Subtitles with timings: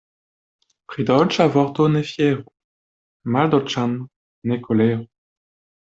[0.93, 2.47] Pri dolĉa vorto ne fieru,
[3.37, 3.97] maldolĉan
[4.51, 5.11] ne koleru.